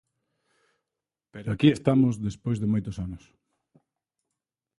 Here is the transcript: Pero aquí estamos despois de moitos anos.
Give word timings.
Pero 1.33 1.49
aquí 1.51 1.69
estamos 1.73 2.15
despois 2.27 2.57
de 2.59 2.71
moitos 2.73 2.95
anos. 3.05 3.23